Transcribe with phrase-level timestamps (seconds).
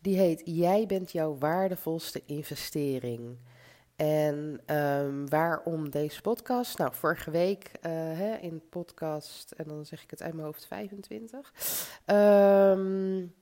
[0.00, 3.36] Die heet Jij bent jouw waardevolste investering.
[3.96, 6.78] En um, waarom deze podcast?
[6.78, 10.66] Nou, vorige week uh, hè, in podcast, en dan zeg ik het uit mijn hoofd
[10.66, 11.52] 25,
[12.06, 13.34] um,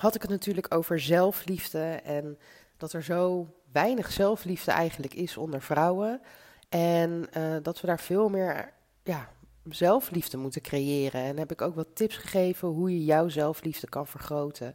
[0.00, 2.38] had ik het natuurlijk over zelfliefde en
[2.76, 6.20] dat er zo weinig zelfliefde eigenlijk is onder vrouwen.
[6.68, 8.72] En uh, dat we daar veel meer
[9.02, 9.28] ja,
[9.64, 11.22] zelfliefde moeten creëren.
[11.22, 14.74] En heb ik ook wat tips gegeven hoe je jouw zelfliefde kan vergroten.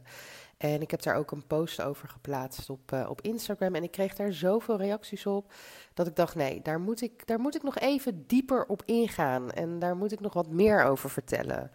[0.62, 3.74] En ik heb daar ook een post over geplaatst op, uh, op Instagram.
[3.74, 5.52] En ik kreeg daar zoveel reacties op.
[5.94, 9.50] Dat ik dacht, nee, daar moet ik, daar moet ik nog even dieper op ingaan.
[9.50, 11.70] En daar moet ik nog wat meer over vertellen.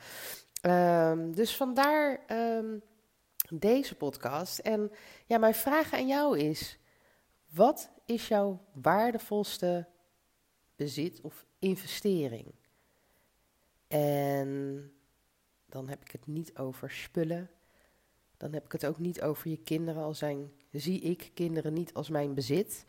[0.61, 2.81] Um, dus vandaar um,
[3.49, 4.59] deze podcast.
[4.59, 4.91] En
[5.25, 6.79] ja, mijn vraag aan jou is:
[7.49, 9.87] wat is jouw waardevolste
[10.75, 12.53] bezit of investering?
[13.87, 14.91] En
[15.65, 17.49] dan heb ik het niet over spullen.
[18.37, 20.03] Dan heb ik het ook niet over je kinderen.
[20.03, 22.85] Al zijn, zie ik kinderen niet als mijn bezit.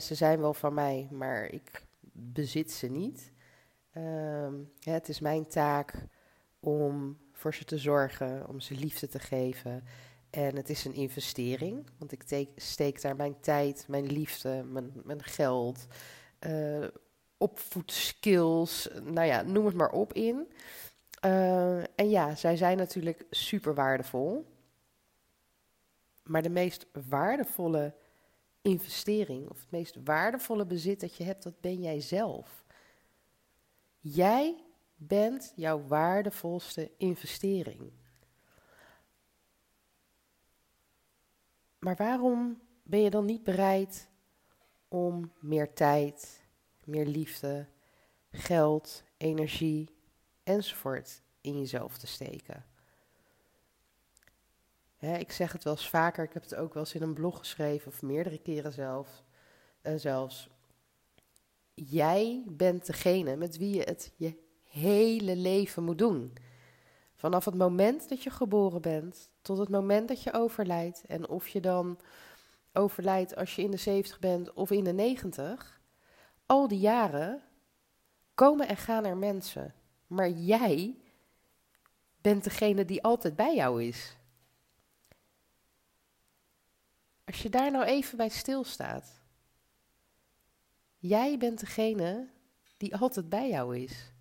[0.00, 3.32] Ze zijn wel van mij, maar ik bezit ze niet.
[3.96, 5.94] Um, het is mijn taak
[6.60, 9.84] om voor ze te zorgen, om ze liefde te geven.
[10.30, 15.22] En het is een investering, want ik steek daar mijn tijd, mijn liefde, mijn, mijn
[15.22, 15.86] geld,
[16.46, 16.86] uh,
[17.36, 20.48] opvoedskills, nou ja, noem het maar op in.
[21.24, 24.51] Uh, en ja, zij zijn natuurlijk super waardevol.
[26.32, 27.94] Maar de meest waardevolle
[28.62, 32.64] investering, of het meest waardevolle bezit dat je hebt, dat ben jij zelf.
[33.98, 37.92] Jij bent jouw waardevolste investering.
[41.78, 44.08] Maar waarom ben je dan niet bereid
[44.88, 46.42] om meer tijd,
[46.84, 47.66] meer liefde,
[48.30, 49.88] geld, energie
[50.42, 52.71] enzovoort in jezelf te steken?
[55.02, 57.38] Ik zeg het wel eens vaker, ik heb het ook wel eens in een blog
[57.38, 59.22] geschreven, of meerdere keren zelf,
[59.82, 60.48] uh, zelfs.
[61.74, 66.32] Jij bent degene met wie je het je hele leven moet doen.
[67.14, 71.04] Vanaf het moment dat je geboren bent tot het moment dat je overlijdt.
[71.06, 71.98] En of je dan
[72.72, 75.80] overlijdt als je in de 70 bent of in de 90.
[76.46, 77.42] Al die jaren
[78.34, 79.74] komen en gaan er mensen.
[80.06, 80.96] Maar jij
[82.20, 84.16] bent degene die altijd bij jou is.
[87.32, 89.20] Als je daar nou even bij stilstaat.
[90.98, 92.28] Jij bent degene
[92.76, 94.12] die altijd bij jou is.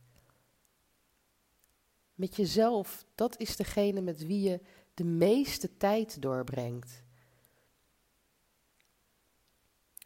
[2.16, 4.62] Met jezelf, dat is degene met wie je
[4.94, 7.04] de meeste tijd doorbrengt.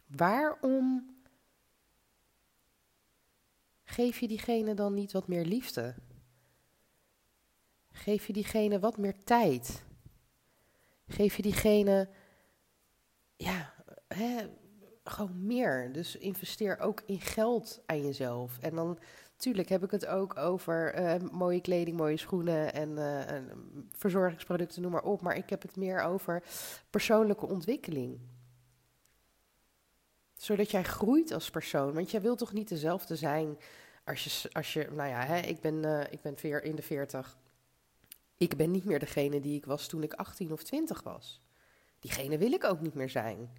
[0.06, 1.16] Waarom
[3.84, 5.94] geef je diegene dan niet wat meer liefde?
[7.90, 9.84] Geef je diegene wat meer tijd?
[11.06, 12.08] Geef je diegene
[13.36, 13.74] ja,
[14.08, 14.48] hè,
[15.04, 15.92] gewoon meer.
[15.92, 18.58] Dus investeer ook in geld aan jezelf.
[18.60, 18.98] En dan,
[19.32, 23.50] natuurlijk heb ik het ook over uh, mooie kleding, mooie schoenen en, uh, en,
[23.92, 25.20] verzorgingsproducten, noem maar op.
[25.20, 26.42] Maar ik heb het meer over
[26.90, 28.20] persoonlijke ontwikkeling.
[30.36, 31.94] Zodat jij groeit als persoon.
[31.94, 33.58] Want jij wilt toch niet dezelfde zijn
[34.04, 36.82] als je, als je nou ja, hè, ik ben, uh, ik ben veer, in de
[36.82, 37.38] 40.
[38.36, 41.40] Ik ben niet meer degene die ik was toen ik 18 of 20 was
[42.06, 43.50] diegene wil ik ook niet meer zijn.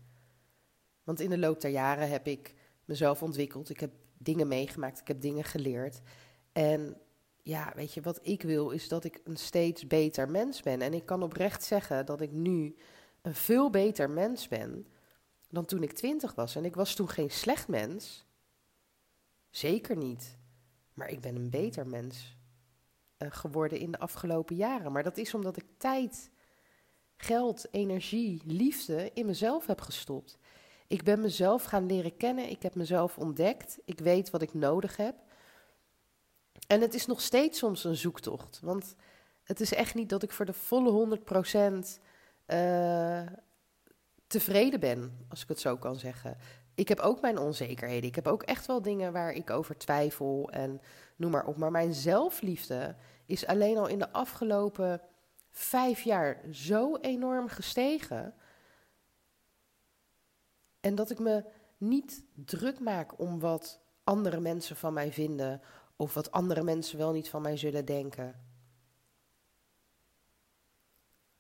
[1.04, 2.54] Want in de loop der jaren heb ik
[2.86, 3.70] mezelf ontwikkeld.
[3.70, 6.02] Ik heb dingen meegemaakt, ik heb dingen geleerd.
[6.52, 6.98] En
[7.44, 10.82] ja, weet je, wat ik wil is dat ik een steeds beter mens ben.
[10.82, 12.76] En ik kan oprecht zeggen dat ik nu
[13.22, 14.88] een veel beter mens ben
[15.50, 16.56] dan toen ik twintig was.
[16.56, 18.26] En ik was toen geen slecht mens.
[19.50, 20.38] Zeker niet.
[20.94, 22.38] Maar ik ben een beter mens
[23.18, 24.92] uh, geworden in de afgelopen jaren.
[24.92, 26.30] Maar dat is omdat ik tijd
[27.18, 30.38] geld, energie, liefde in mezelf heb gestopt.
[30.88, 34.98] Ik ben mezelf gaan leren kennen, ik heb mezelf ontdekt, ik weet wat ik nodig
[34.98, 35.16] heb.
[36.68, 38.96] En het is nog steeds soms een zoektocht, want
[39.44, 41.26] het is echt niet dat ik voor de volle 100%
[42.48, 43.28] uh, eh,
[44.28, 46.38] tevreden ben, als ik het zo kan zeggen.
[46.76, 48.10] Ik heb ook mijn onzekerheden.
[48.10, 50.82] Ik heb ook echt wel dingen waar ik over twijfel en
[51.16, 51.58] noem maar op.
[51.58, 55.02] Maar mijn zelfliefde is alleen al in de afgelopen
[55.58, 58.34] vijf jaar zo enorm gestegen.
[60.80, 61.46] En dat ik me
[61.78, 65.62] niet druk maak om wat andere mensen van mij vinden
[65.96, 68.46] of wat andere mensen wel niet van mij zullen denken.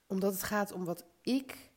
[0.08, 1.72] Omdat het gaat om wat ik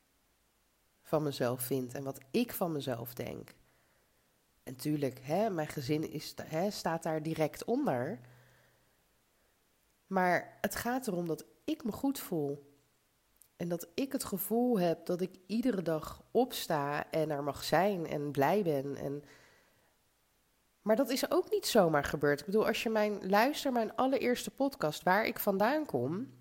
[1.02, 3.54] van mezelf vind en wat ik van mezelf denk.
[4.62, 8.20] En tuurlijk, hè, mijn gezin is, hè, staat daar direct onder.
[10.06, 12.68] Maar het gaat erom dat ik me goed voel.
[13.56, 18.06] En dat ik het gevoel heb dat ik iedere dag opsta en er mag zijn
[18.06, 18.96] en blij ben.
[18.96, 19.24] En...
[20.82, 22.40] Maar dat is ook niet zomaar gebeurd.
[22.40, 26.32] Ik bedoel, als je mijn luister, mijn allereerste podcast, waar ik vandaan kom.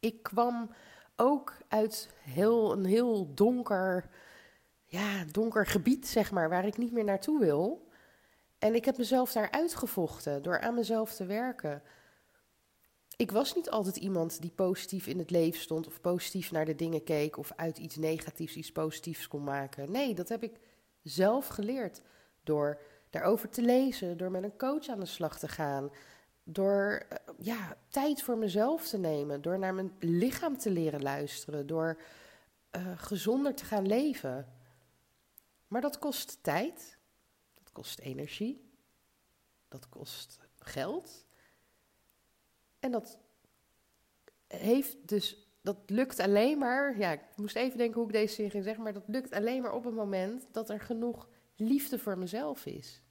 [0.00, 0.70] Ik kwam
[1.16, 4.08] ook uit heel, een heel donker,
[4.84, 7.88] ja, donker gebied, zeg maar, waar ik niet meer naartoe wil.
[8.58, 11.82] En ik heb mezelf daar uitgevochten door aan mezelf te werken
[13.16, 16.74] ik was niet altijd iemand die positief in het leven stond of positief naar de
[16.74, 19.90] dingen keek of uit iets negatiefs iets positiefs kon maken.
[19.90, 20.60] Nee, dat heb ik
[21.02, 22.02] zelf geleerd
[22.42, 22.80] door
[23.10, 25.90] daarover te lezen, door met een coach aan de slag te gaan,
[26.44, 31.66] door eh, ja, tijd voor mezelf te nemen, door naar mijn lichaam te leren luisteren,
[31.66, 32.00] door
[32.76, 34.52] uh, gezonder te gaan leven.
[35.66, 36.98] Maar dat kost tijd,
[37.54, 38.70] dat kost energie,
[39.68, 41.25] dat kost geld.
[42.86, 43.18] En dat
[44.46, 48.50] heeft dus, dat lukt alleen maar, ja, ik moest even denken hoe ik deze zin
[48.50, 52.18] ging zeggen, maar dat lukt alleen maar op het moment dat er genoeg liefde voor
[52.18, 53.02] mezelf is.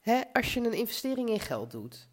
[0.00, 2.08] Hè, als je een investering in geld doet,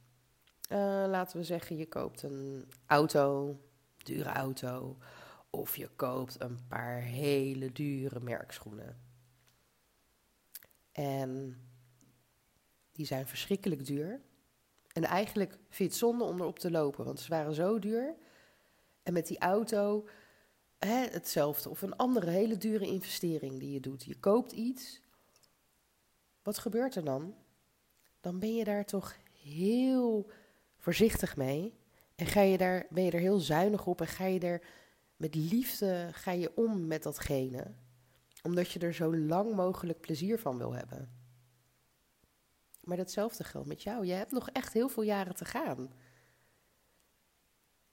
[0.72, 3.58] uh, laten we zeggen je koopt een auto,
[3.98, 4.98] dure auto,
[5.50, 9.02] of je koopt een paar hele dure merkschoenen.
[10.92, 11.58] En
[12.94, 14.22] die zijn verschrikkelijk duur.
[14.94, 18.16] En eigenlijk vind je het zonde om erop te lopen, want ze waren zo duur.
[19.04, 20.08] En met die auto
[20.78, 21.70] hè, hetzelfde.
[21.70, 24.04] Of een andere hele dure investering die je doet.
[24.04, 25.02] Je koopt iets.
[26.44, 27.36] Wat gebeurt er dan?
[28.22, 30.32] Dan ben je daar toch heel
[30.78, 31.74] voorzichtig mee.
[32.16, 34.62] En ga je daar, ben je er heel zuinig op en ga je er
[35.18, 37.72] met liefde ga je om met datgene.
[38.42, 41.23] Omdat je er zo lang mogelijk plezier van wil hebben.
[42.84, 44.06] Maar datzelfde geldt met jou.
[44.06, 45.94] Je hebt nog echt heel veel jaren te gaan.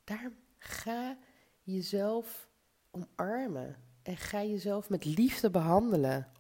[0.05, 1.19] Daar ga
[1.63, 2.49] jezelf
[2.91, 6.33] omarmen en ga jezelf met liefde behandelen.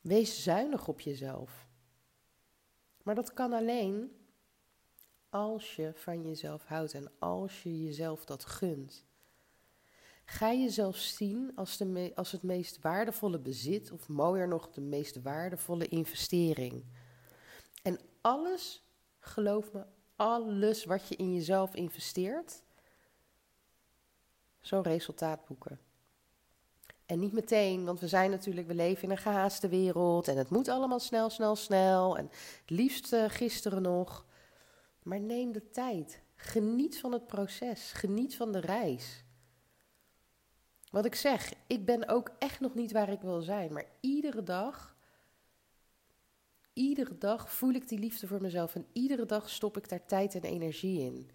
[0.00, 1.66] Wees zuinig op jezelf.
[3.02, 4.10] Maar dat kan alleen
[5.28, 9.06] als je van jezelf houdt en als je jezelf dat gunt.
[10.24, 15.22] Ga jezelf zien als, de als het meest waardevolle bezit, of mooier nog, de meest
[15.22, 16.84] waardevolle investering.
[17.82, 18.82] En alles,
[19.18, 19.84] geloof me,
[20.16, 22.62] alles wat je in jezelf investeert,
[24.60, 25.80] zo'n resultaat boeken.
[27.06, 30.50] En niet meteen, want we zijn natuurlijk, we leven in een gehaaste wereld en het
[30.50, 32.16] moet allemaal snel, snel, snel.
[32.16, 32.24] En
[32.60, 34.26] het liefst uh, gisteren nog.
[35.02, 36.22] Maar neem de tijd.
[36.34, 37.92] Geniet van het proces.
[37.92, 39.24] Geniet van de reis.
[40.90, 43.72] Wat ik zeg, ik ben ook echt nog niet waar ik wil zijn.
[43.72, 44.96] Maar iedere dag
[46.78, 50.34] iedere dag voel ik die liefde voor mezelf en iedere dag stop ik daar tijd
[50.34, 51.30] en energie in.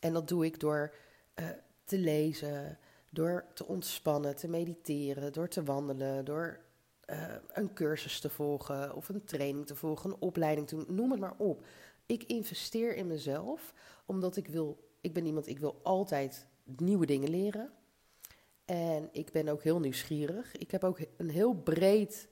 [0.00, 0.94] En dat doe ik door
[1.34, 1.48] uh,
[1.84, 2.78] te lezen,
[3.10, 6.60] door te ontspannen, te mediteren, door te wandelen, door
[7.06, 11.10] uh, een cursus te volgen of een training te volgen, een opleiding te doen, noem
[11.10, 11.66] het maar op.
[12.06, 13.74] Ik investeer in mezelf
[14.06, 17.72] omdat ik wil, ik ben iemand, ik wil altijd nieuwe dingen leren.
[18.64, 20.56] En ik ben ook heel nieuwsgierig.
[20.56, 22.28] Ik heb ook een heel breed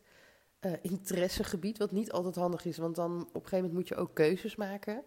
[0.66, 3.97] uh, interessegebied, wat niet altijd handig is, want dan op een gegeven moment moet je
[3.97, 5.04] ook keuzes maken.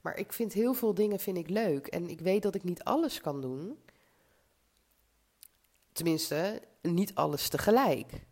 [0.00, 2.84] Maar ik vind heel veel dingen vind ik leuk en ik weet dat ik niet
[2.84, 3.78] alles kan doen.
[5.92, 8.26] Tenminste, niet alles tegelijk.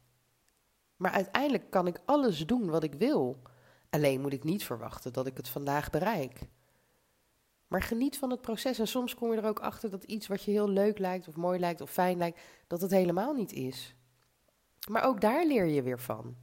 [0.97, 3.42] Maar uiteindelijk kan ik alles doen wat ik wil.
[3.90, 6.40] Alleen moet ik niet verwachten dat ik het vandaag bereik.
[7.66, 8.78] Maar geniet van het proces.
[8.78, 11.37] En soms kom je er ook achter dat iets wat je heel leuk lijkt, of
[11.37, 13.95] mooi lijkt, of fijn lijkt, dat het helemaal niet is.
[14.88, 16.37] Maar ook daar leer je weer van.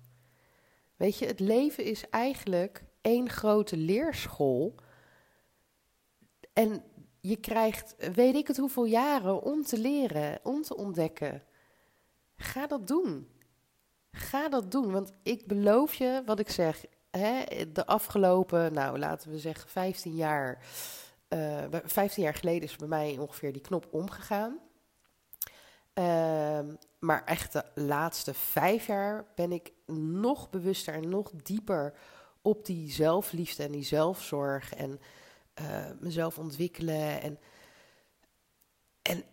[0.96, 4.76] Weet je, het leven is eigenlijk één grote leerschool.
[6.54, 6.84] En
[7.20, 11.44] je krijgt, weet ik het hoeveel jaren om te leren, om te ontdekken.
[12.36, 13.28] Ga dat doen.
[14.12, 16.86] Ga dat doen, want ik beloof je wat ik zeg.
[17.12, 20.66] Hè, de afgelopen, nou laten we zeggen 15 jaar.
[21.30, 24.60] Uh, eh, 15 jaar geleden is bij mij ongeveer die knop omgegaan.
[26.00, 26.60] Uh,
[27.00, 31.94] maar echt de laatste vijf jaar ben ik nog bewuster en nog dieper
[32.42, 35.00] op die zelfliefde en die zelfzorg en
[35.62, 37.22] uh, mezelf ontwikkelen.
[37.22, 37.40] En,
[39.02, 39.24] en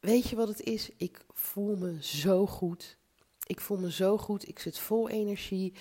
[0.00, 0.90] weet je wat het is?
[0.96, 2.96] Ik voel me zo goed.
[3.46, 4.48] Ik voel me zo goed.
[4.48, 5.74] Ik zit vol energie.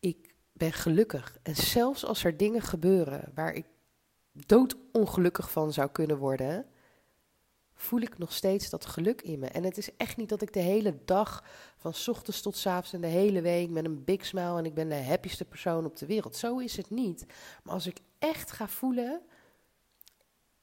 [0.00, 1.38] Ik ben gelukkig.
[1.42, 3.66] En zelfs als er dingen gebeuren waar ik
[4.32, 6.66] doodongelukkig van zou kunnen worden,
[7.82, 9.46] voel ik nog steeds dat geluk in me.
[9.46, 11.44] En het is echt niet dat ik de hele dag,
[11.76, 14.88] van ochtends tot avonds en de hele week met een big smile en ik ben
[14.88, 16.36] de happieste persoon op de wereld.
[16.36, 17.26] Zo is het niet.
[17.62, 19.22] Maar als ik echt ga voelen,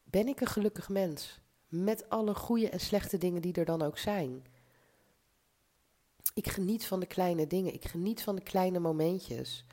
[0.04, 1.42] ben ik een gelukkig mens.
[1.68, 4.46] Met alle goede en slechte dingen die er dan ook zijn.
[6.34, 7.74] Ik geniet van de kleine dingen.
[7.74, 9.66] Ik geniet van de kleine momentjes.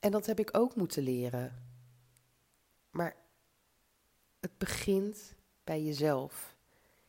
[0.00, 1.64] En dat heb ik ook moeten leren.
[2.90, 3.25] Maar
[4.46, 5.34] het begint
[5.64, 6.56] bij jezelf.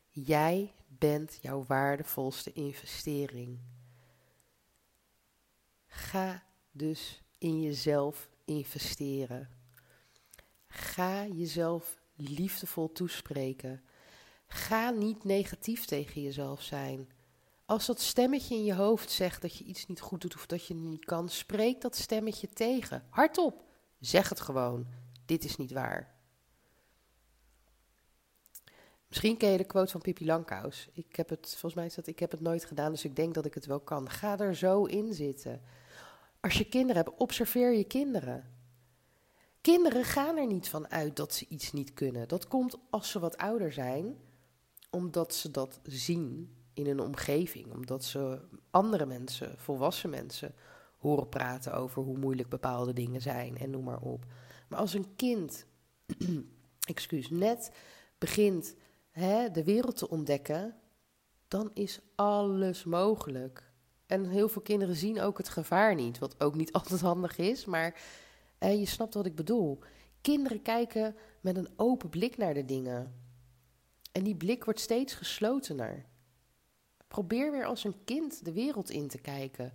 [0.09, 3.59] Jij bent jouw waardevolste investering.
[5.87, 9.49] Ga dus in jezelf investeren.
[10.67, 13.83] Ga jezelf liefdevol toespreken.
[14.47, 17.09] Ga niet negatief tegen jezelf zijn.
[17.65, 20.65] Als dat stemmetje in je hoofd zegt dat je iets niet goed doet of dat
[20.65, 23.03] je niet kan, spreek dat stemmetje tegen.
[23.09, 23.63] Hardop.
[23.99, 24.87] Zeg het gewoon.
[25.25, 26.16] Dit is niet waar.
[29.07, 30.89] Misschien ken je de quote van Pippi Langkous.
[30.93, 33.33] Ik heb het, volgens mij is dat, ik heb het nooit gedaan, dus ik denk
[33.33, 34.09] dat ik het wel kan.
[34.09, 35.61] Ga er zo in zitten.
[36.39, 38.55] Als je kinderen hebt, observeer je kinderen.
[39.61, 42.27] Kinderen gaan er niet van uit dat ze iets niet kunnen.
[42.27, 44.17] Dat komt als ze wat ouder zijn,
[44.89, 47.73] omdat ze dat zien in een omgeving.
[47.73, 50.55] Omdat ze andere mensen, volwassen mensen,
[50.97, 54.25] horen praten over hoe moeilijk bepaalde dingen zijn en noem maar op.
[54.69, 55.65] Maar als een kind,
[56.89, 57.71] excuus, net
[58.17, 58.75] begint
[59.17, 60.75] hè, de wereld te ontdekken,
[61.47, 63.71] dan is alles mogelijk.
[64.05, 67.65] En heel veel kinderen zien ook het gevaar niet, wat ook niet altijd handig is,
[67.65, 68.01] maar
[68.59, 69.79] je snapt wat ik bedoel.
[70.21, 73.13] Kinderen kijken met een open blik naar de dingen.
[74.11, 76.05] En die blik wordt steeds geslotener.
[77.07, 79.73] Probeer weer als een kind de wereld in te kijken.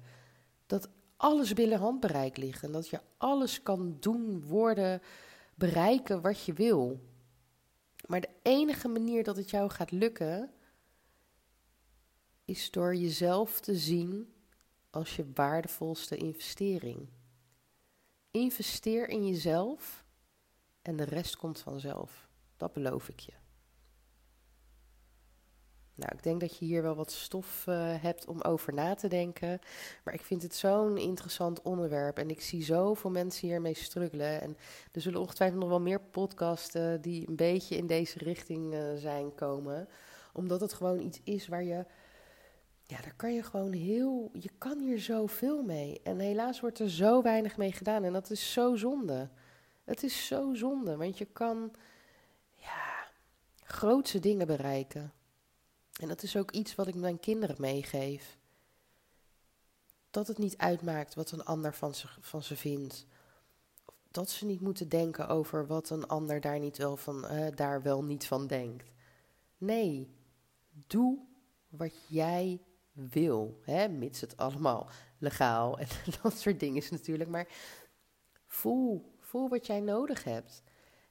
[0.67, 5.03] Dat alles binnen handbereik ligt en dat je alles kan doen, worden,
[5.55, 7.01] bereiken wat je wil.
[8.13, 10.51] Maar de enige manier dat het jou gaat lukken,
[12.45, 14.35] is door jezelf te zien
[14.91, 17.09] als je waardevolste investering.
[18.31, 20.05] Investeer in jezelf
[20.83, 22.29] en de rest komt vanzelf.
[22.57, 23.33] Dat beloof ik je.
[25.95, 29.09] Nou, ik denk dat je hier wel wat stof uh, hebt om over na te
[29.09, 29.59] denken.
[30.05, 32.19] Maar ik vind het zo'n interessant onderwerp.
[32.19, 34.41] En ik zie zoveel mensen hiermee struggelen.
[34.41, 34.57] En
[34.93, 39.35] er zullen ongetwijfeld nog wel meer podcasten die een beetje in deze richting uh, zijn
[39.35, 39.89] komen.
[40.33, 41.85] Omdat het gewoon iets is waar je.
[42.87, 44.31] Ja, daar kan je gewoon heel.
[44.33, 46.01] Je kan hier zoveel mee.
[46.03, 48.05] En helaas wordt er zo weinig mee gedaan.
[48.05, 49.31] En dat is zo zonde.
[49.85, 50.97] Het is zo zonde.
[50.97, 51.75] Want je kan.
[52.55, 53.09] Ja,
[53.63, 55.13] grootse dingen bereiken.
[56.03, 58.39] En dat is ook iets wat ik mijn kinderen meegeef.
[60.11, 63.07] Dat het niet uitmaakt wat een ander van ze, van ze vindt.
[64.11, 68.05] Dat ze niet moeten denken over wat een ander daar, niet wel van, daar wel
[68.05, 68.91] niet van denkt.
[69.59, 70.15] Nee,
[70.87, 71.19] doe
[71.69, 72.61] wat jij
[72.93, 73.61] wil.
[73.63, 75.87] Hè, mits het allemaal legaal en
[76.23, 77.31] dat soort dingen is natuurlijk.
[77.31, 77.49] Maar
[78.47, 80.63] voel, voel wat jij nodig hebt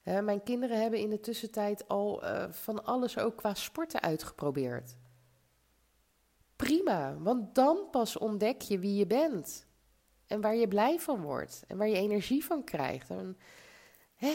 [0.04, 4.96] mijn kinderen hebben in de tussentijd al uh, van alles ook qua sporten uitgeprobeerd.
[6.56, 9.68] Prima, want dan pas ontdek je wie je bent.
[10.28, 11.64] En waar je blij van wordt.
[11.68, 13.10] En waar je energie van krijgt.
[13.10, 13.38] En,
[14.16, 14.34] hè,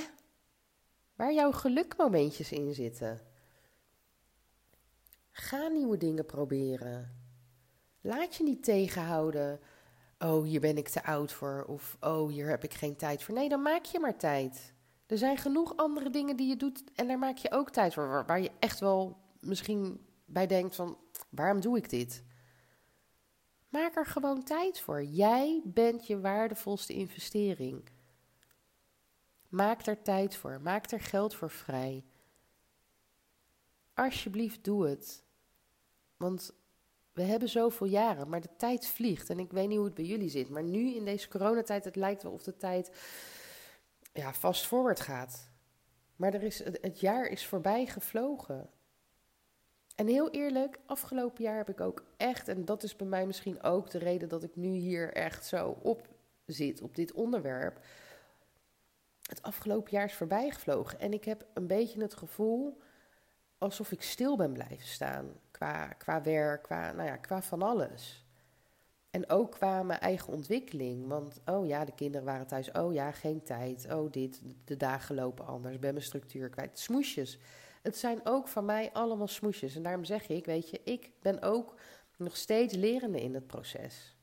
[1.14, 3.20] waar jouw gelukmomentjes in zitten.
[5.30, 7.16] Ga nieuwe dingen proberen.
[8.00, 9.60] Laat je niet tegenhouden.
[10.18, 11.64] Oh, hier ben ik te oud voor.
[11.68, 13.34] Of oh, hier heb ik geen tijd voor.
[13.34, 14.74] Nee, dan maak je maar tijd.
[15.06, 18.24] Er zijn genoeg andere dingen die je doet en daar maak je ook tijd voor.
[18.26, 20.98] Waar, je echt wel misschien bij denkt van,
[21.30, 22.24] waarom doe ik dit?
[23.68, 25.04] Maak er gewoon tijd voor.
[25.04, 27.88] Jij bent je waardevolste investering.
[29.48, 30.60] Maak er tijd voor.
[30.60, 32.04] Maak er geld voor vrij.
[33.94, 35.24] Alsjeblieft, doe het.
[36.16, 36.54] Want
[37.12, 39.30] we hebben zoveel jaren, maar de tijd vliegt.
[39.30, 40.48] En ik weet niet hoe het bij jullie zit.
[40.48, 42.90] Maar nu in deze coronatijd, het lijkt wel of de tijd
[44.16, 45.50] ja, vast forward gaat.
[46.16, 48.70] Maar er is, het jaar is voorbij gevlogen.
[49.94, 53.62] En heel eerlijk, afgelopen jaar heb ik ook echt, en dat is bij mij misschien
[53.62, 56.08] ook de reden dat ik nu hier echt zo op
[56.46, 57.84] zit, op dit onderwerp.
[59.22, 61.00] Het afgelopen jaar is voorbij gevlogen.
[61.00, 62.80] En ik heb een beetje het gevoel
[63.58, 65.40] alsof ik stil ben blijven staan.
[65.50, 68.25] Qua, qua werk, qua, nou ja, qua van alles.
[69.16, 71.06] En ook qua mijn eigen ontwikkeling.
[71.06, 72.72] Want, oh ja, de kinderen waren thuis.
[72.72, 73.86] Oh ja, geen tijd.
[73.92, 75.78] Oh dit, de dagen lopen anders.
[75.78, 76.78] Ben mijn structuur kwijt.
[76.78, 77.38] Smoesjes.
[77.82, 79.76] het zijn ook van mij allemaal smoesjes.
[79.76, 81.74] En daarom zeg ik, weet je, ik ben ook
[82.16, 84.16] nog steeds lerende in het proces.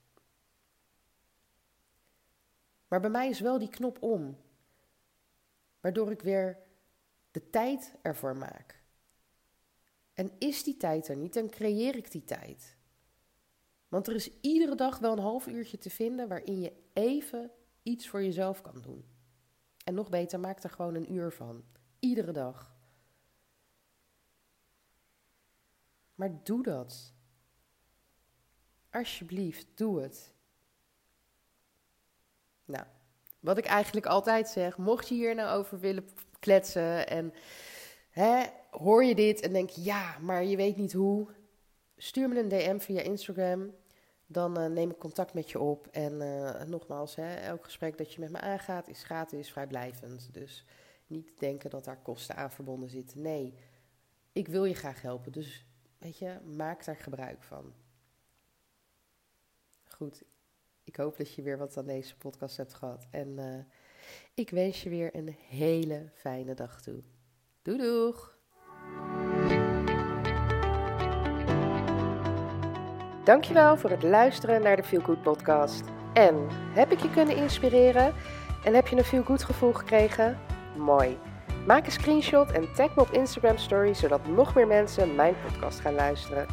[2.88, 4.38] Maar bij mij is wel die knop om.
[5.80, 6.58] Waardoor ik weer
[7.32, 8.82] de tijd ervoor maak.
[10.14, 12.76] En is die tijd er niet, dan creëer ik die tijd.
[13.94, 17.52] Want er is iedere dag wel een half uurtje te vinden waarin je even
[17.84, 19.06] iets voor jezelf kan doen.
[19.84, 21.64] En nog beter, maak er gewoon een uur van.
[22.00, 22.76] Iedere dag.
[26.16, 27.14] Maar doe dat.
[28.92, 30.34] Alsjeblieft, doe het.
[32.66, 32.86] Nou,
[33.40, 36.10] wat ik eigenlijk altijd zeg, mocht je hier nou over willen
[36.40, 37.34] kletsen en
[38.10, 41.30] hè, hoor je dit en denk ja, maar je weet niet hoe,
[41.98, 43.82] stuur me een DM via Instagram.
[44.34, 45.88] Dan uh, neem ik contact met je op.
[45.88, 50.34] En uh, nogmaals, hè, elk gesprek dat je met me aangaat is gratis, vrijblijvend.
[50.34, 50.66] Dus
[51.08, 53.22] niet denken dat daar kosten aan verbonden zitten.
[53.22, 53.54] Nee,
[54.32, 55.32] ik wil je graag helpen.
[55.32, 55.66] Dus
[55.98, 57.74] weet je, maak daar gebruik van.
[59.88, 60.24] Goed,
[60.84, 63.08] ik hoop dat je weer wat aan deze podcast hebt gehad.
[63.12, 63.60] En uh,
[64.34, 67.04] ik wens je weer een hele fijne dag toe.
[67.62, 68.33] Doei doeg!
[73.24, 75.84] Dankjewel voor het luisteren naar de Feel Good podcast.
[76.14, 78.14] En heb ik je kunnen inspireren?
[78.64, 80.40] En heb je een Feel Good gevoel gekregen?
[80.78, 81.18] Mooi.
[81.66, 85.80] Maak een screenshot en tag me op Instagram Story, zodat nog meer mensen mijn podcast
[85.80, 86.46] gaan luisteren.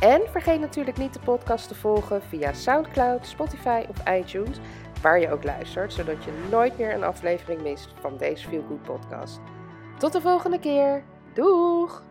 [0.00, 4.58] En vergeet natuurlijk niet de podcast te volgen via SoundCloud, Spotify of iTunes,
[5.02, 8.82] waar je ook luistert, zodat je nooit meer een aflevering mist van deze Feel Good
[8.82, 9.40] podcast.
[9.98, 11.02] Tot de volgende keer.
[11.34, 12.09] Doeg!